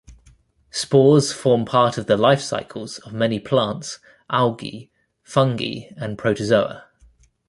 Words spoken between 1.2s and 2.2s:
form part of the